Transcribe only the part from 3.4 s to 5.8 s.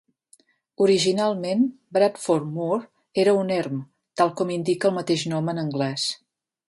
un erm, tal com indica el mateix nom en